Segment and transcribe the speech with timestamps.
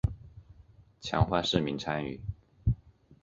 [0.99, 2.19] 强化市民参与